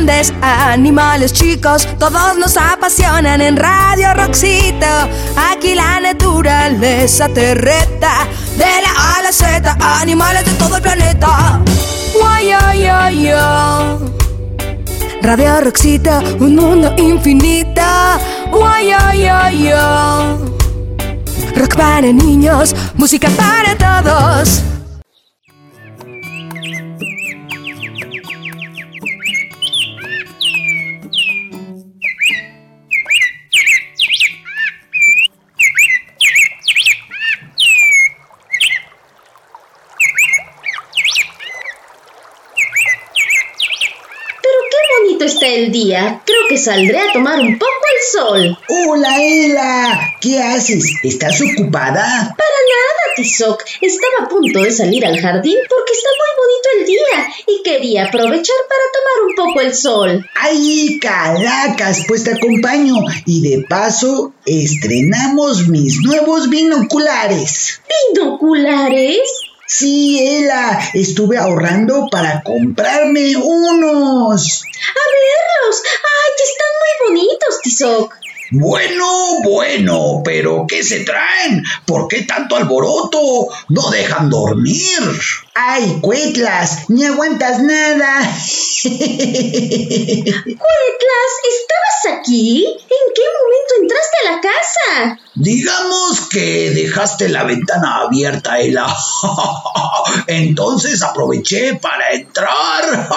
[0.00, 4.86] grandes, animales chicos, todos nos apasionan en Radio Roxito.
[5.52, 8.26] Aquí la naturaleza te reta,
[8.56, 11.60] de la A la Z, animales de todo el planeta.
[15.22, 17.82] Radio Roxito, un mundo infinito.
[21.56, 24.62] Rock para niños, música para todos.
[45.60, 48.58] El día, creo que saldré a tomar un poco el sol.
[48.68, 50.00] Hola, Ela.
[50.20, 50.84] ¿Qué haces?
[51.02, 51.94] ¿Estás ocupada?
[52.02, 53.62] Para nada, Tizoc.
[53.80, 58.04] Estaba a punto de salir al jardín porque está muy bonito el día y quería
[58.06, 60.26] aprovechar para tomar un poco el sol.
[60.34, 62.04] ¡Ay, calacas!
[62.08, 62.94] Pues te acompaño.
[63.26, 67.82] Y de paso, estrenamos mis nuevos binoculares.
[68.14, 69.49] ¿Binoculares?
[69.72, 74.62] Sí, Ela, estuve ahorrando para comprarme unos.
[74.64, 75.82] A verlos.
[75.86, 78.19] ¡Ay, están muy bonitos, Tizoc!
[78.52, 79.06] Bueno,
[79.44, 81.62] bueno, pero ¿qué se traen?
[81.86, 83.46] ¿Por qué tanto alboroto?
[83.68, 84.98] No dejan dormir.
[85.54, 86.86] ¡Ay, Cuetlas!
[86.88, 88.20] ¡Ni aguantas nada!
[88.82, 89.04] Cuetlas,
[91.44, 92.64] ¿estabas aquí?
[92.66, 95.20] ¿En qué momento entraste a la casa?
[95.34, 98.86] Digamos que dejaste la ventana abierta, Ela.
[100.26, 103.08] Entonces aproveché para entrar.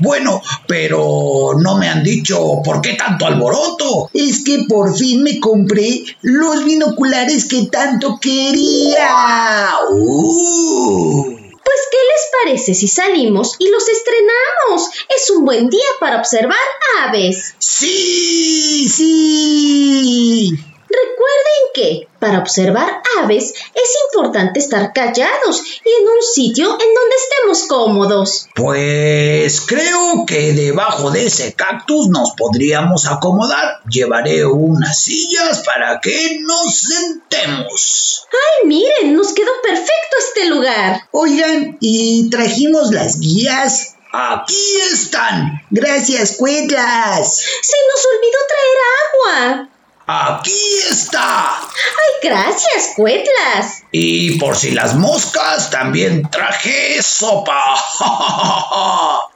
[0.00, 4.10] Bueno, pero no me han dicho por qué tanto alboroto.
[4.12, 9.70] Es que por fin me compré los binoculares que tanto quería.
[9.90, 11.36] Uh.
[11.62, 14.90] Pues, ¿qué les parece si salimos y los estrenamos?
[15.08, 16.58] Es un buen día para observar
[17.00, 17.54] aves.
[17.58, 20.58] Sí, sí.
[20.90, 27.16] Recuerden que para observar aves es importante estar callados y en un sitio en donde
[27.16, 28.48] estemos cómodos.
[28.56, 33.80] Pues creo que debajo de ese cactus nos podríamos acomodar.
[33.88, 38.26] Llevaré unas sillas para que nos sentemos.
[38.32, 39.14] ¡Ay, miren!
[39.14, 41.02] Nos quedó perfecto este lugar.
[41.12, 43.94] Oigan, ¿y trajimos las guías?
[44.12, 45.62] Aquí están.
[45.70, 47.36] Gracias, Cuetlas.
[47.36, 49.69] Se nos olvidó traer agua.
[50.12, 51.60] Aquí está.
[51.60, 53.84] Ay, gracias, Cuetlas.
[53.92, 57.76] Y por si las moscas, también traje sopa.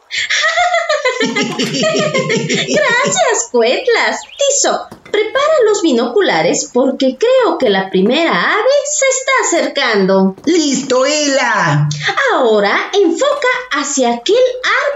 [1.21, 4.21] Gracias, Cuetlas.
[4.37, 10.35] Tizo, prepara los binoculares porque creo que la primera ave se está acercando.
[10.45, 11.89] ¡Listo, Ela!
[12.33, 14.37] Ahora enfoca hacia aquel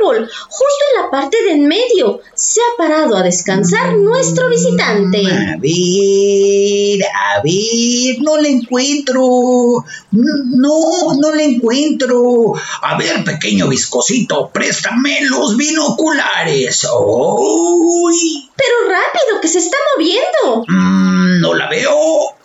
[0.00, 2.20] árbol, justo en la parte de en medio.
[2.34, 5.18] Se ha parado a descansar nuestro visitante.
[5.18, 9.84] A ver, a ver, no le encuentro.
[10.10, 12.54] No, no le encuentro.
[12.82, 16.88] A ver, pequeño viscosito, préstame los binoculares.
[16.92, 18.48] ¡Uy!
[18.56, 20.64] Pero rápido, que se está moviendo.
[20.66, 21.94] Mm, no la veo.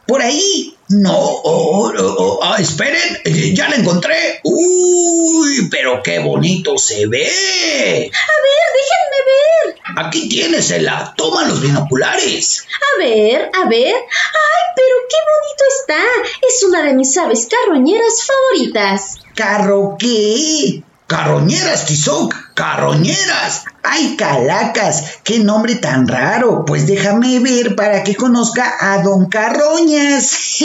[0.06, 0.76] Por ahí.
[0.90, 3.22] No, oh, oh, oh, ah, esperen,
[3.56, 4.40] ya la encontré.
[4.44, 7.26] Uy, pero qué bonito se ve.
[8.12, 10.06] A ver, déjenme ver.
[10.06, 11.14] Aquí tienes, Ela.
[11.16, 12.66] Toma los binoculares.
[12.96, 13.94] A ver, a ver.
[13.94, 16.04] Ay, pero qué bonito está.
[16.48, 19.20] Es una de mis aves carroñeras favoritas.
[19.36, 20.84] ¿Carro qué?
[21.08, 23.64] Carroñeras, Tizoc, carroñeras.
[23.86, 25.04] ¡Ay, Calacas!
[25.24, 26.64] ¡Qué nombre tan raro!
[26.66, 30.32] Pues déjame ver para que conozca a Don Carroñas.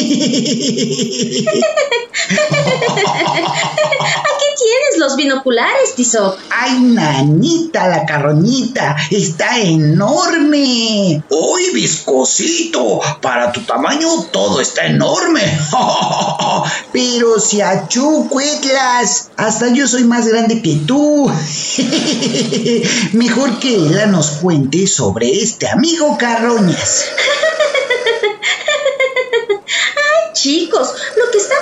[3.98, 6.38] Aquí tienes los binoculares, Tizoc.
[6.50, 8.96] ¡Ay, nanita, la carroñita!
[9.10, 11.22] ¡Está enorme!
[11.28, 13.00] ¡Uy, viscosito!
[13.20, 15.42] Para tu tamaño todo está enorme.
[16.92, 21.30] Pero si achucuetlas, hasta yo soy más grande que tú.
[23.12, 27.06] Mejor que ella nos cuente sobre este amigo Carroñas.
[29.56, 30.94] Ay, chicos,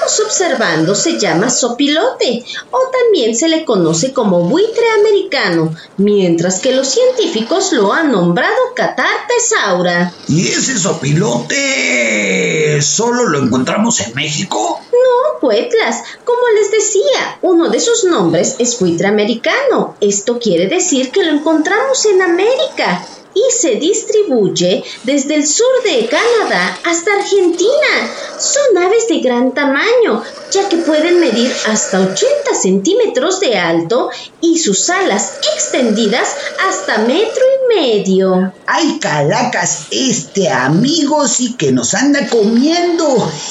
[0.07, 6.73] estamos observando se llama sopilote o también se le conoce como buitre americano, mientras que
[6.73, 10.13] los científicos lo han nombrado catartesaura.
[10.29, 14.81] ¿Y ese sopilote solo lo encontramos en México?
[14.93, 19.97] No, Puetlas, como les decía, uno de sus nombres es buitre americano.
[20.01, 23.05] Esto quiere decir que lo encontramos en América.
[23.37, 28.11] Y se distribuye desde el sur de Canadá hasta Argentina.
[28.39, 34.09] Son aves de gran tamaño, ya que pueden medir hasta 80 centímetros de alto
[34.41, 36.35] y sus alas extendidas
[36.67, 38.55] hasta metro y medio.
[38.67, 39.89] ¡Ay, calacas!
[39.91, 43.07] Este amigo sí que nos anda comiendo.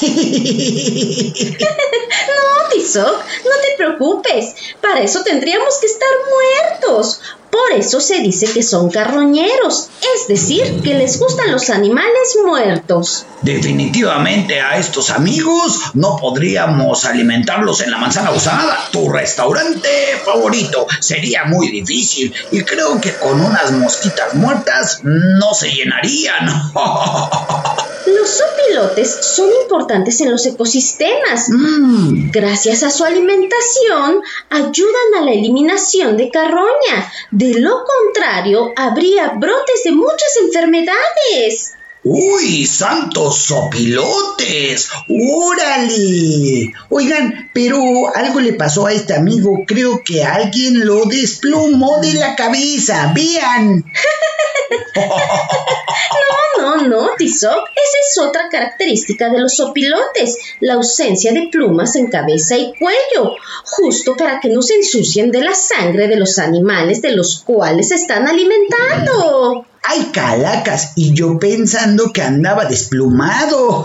[2.36, 4.54] no, Tizoc, no te preocupes.
[4.80, 7.20] Para eso tendríamos que estar muertos.
[7.56, 13.24] Por eso se dice que son carroñeros, es decir, que les gustan los animales muertos.
[13.40, 19.88] Definitivamente a estos amigos no podríamos alimentarlos en la manzana usada, tu restaurante
[20.22, 20.86] favorito.
[21.00, 26.72] Sería muy difícil y creo que con unas mosquitas muertas no se llenarían.
[28.06, 31.48] Los sopilotes son importantes en los ecosistemas.
[31.48, 32.30] Mm.
[32.30, 37.12] Gracias a su alimentación, ayudan a la eliminación de carroña.
[37.30, 41.74] De lo contrario, habría brotes de muchas enfermedades.
[42.08, 44.88] ¡Uy, santos sopilotes!
[45.08, 46.72] ¡Órale!
[46.88, 47.80] Oigan, pero
[48.14, 49.64] algo le pasó a este amigo.
[49.66, 53.12] Creo que alguien lo desplumó de la cabeza.
[53.12, 53.84] ¡Vean!
[54.94, 56.55] no,
[57.24, 60.38] Esa es otra característica de los sopilotes.
[60.60, 63.34] La ausencia de plumas en cabeza y cuello.
[63.64, 67.88] Justo para que no se ensucien de la sangre de los animales de los cuales
[67.88, 69.66] se están alimentando.
[69.88, 70.94] ¡Ay, calacas!
[70.96, 73.84] Y yo pensando que andaba desplumado.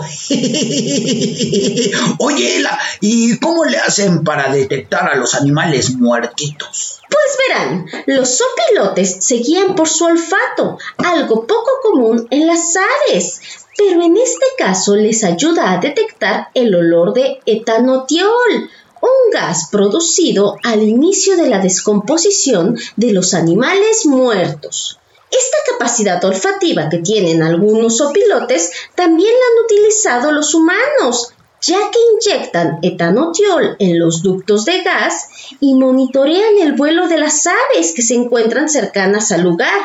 [2.18, 7.00] Oye, Ela, ¿y cómo le hacen para detectar a los animales muertitos?
[7.08, 13.40] Pues verán, los sopilotes se guían por su olfato, algo poco común en las aves,
[13.78, 18.70] pero en este caso les ayuda a detectar el olor de etanotiol,
[19.02, 24.98] un gas producido al inicio de la descomposición de los animales muertos.
[25.32, 31.32] Esta capacidad olfativa que tienen algunos opilotes también la han utilizado los humanos,
[31.62, 37.46] ya que inyectan etanotiol en los ductos de gas y monitorean el vuelo de las
[37.46, 39.80] aves que se encuentran cercanas al lugar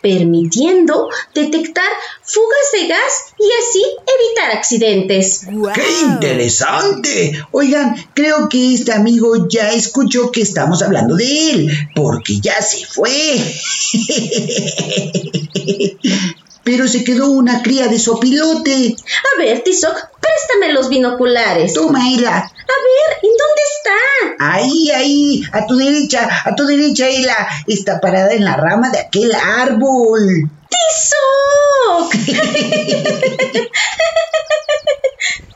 [0.00, 1.88] permitiendo detectar
[2.22, 3.84] fugas de gas y así
[4.18, 5.42] evitar accidentes.
[5.74, 7.44] ¡Qué interesante!
[7.52, 12.86] Oigan, creo que este amigo ya escuchó que estamos hablando de él, porque ya se
[12.86, 13.10] fue.
[16.70, 18.94] Pero se quedó una cría de sopilote.
[19.34, 21.74] A ver, Tizoc, préstame los binoculares.
[21.74, 22.36] Toma, Ela.
[22.36, 23.90] A ver, ¿en dónde está?
[24.38, 27.48] Ahí, ahí, a tu derecha, a tu derecha, Ela.
[27.66, 30.48] Está parada en la rama de aquel árbol.
[30.70, 32.14] ¡Tizoc!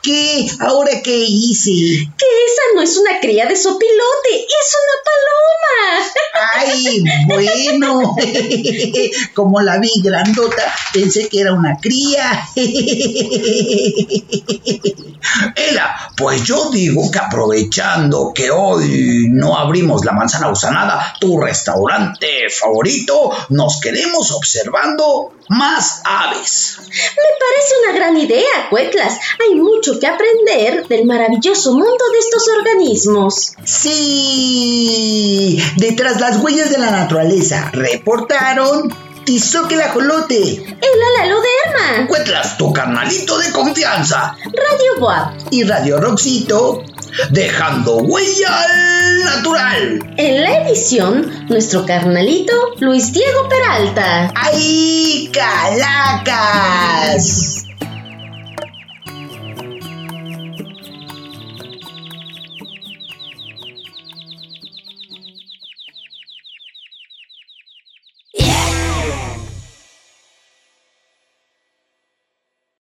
[0.05, 0.47] ¿Qué?
[0.61, 1.71] ¿Ahora qué hice?
[1.71, 6.13] Que esa no es una cría de sopilote, es una paloma.
[6.55, 8.15] Ay, bueno.
[9.35, 12.47] Como la vi grandota, pensé que era una cría.
[15.57, 22.51] Ela, pues yo digo que aprovechando que hoy no abrimos la manzana usanada, tu restaurante
[22.51, 26.77] favorito, nos quedemos observando más aves.
[26.79, 29.19] Me parece una gran idea, Cuetlas.
[29.41, 33.53] Hay mucho que aprender del maravilloso mundo de estos organismos.
[33.65, 38.93] Sí, detrás las huellas de la naturaleza reportaron
[39.25, 40.37] Tizoc el ajolote.
[40.37, 42.07] El alaloderma.
[42.09, 44.37] Cuetlas, tu carnalito de confianza.
[44.45, 45.33] Radio Boab.
[45.51, 46.83] Y Radio Roxito.
[47.31, 50.15] Dejando huella al natural.
[50.17, 54.31] En la edición, nuestro carnalito Luis Diego Peralta.
[54.35, 56.75] ¡Ay, calacas!